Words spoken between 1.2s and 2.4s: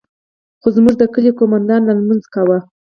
قومندان لا لمونځ